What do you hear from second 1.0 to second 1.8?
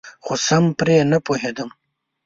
نپوهیدم.